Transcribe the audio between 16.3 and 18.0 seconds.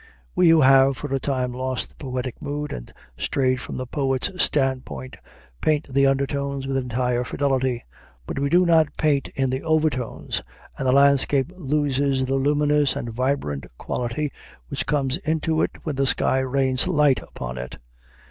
rains light upon it.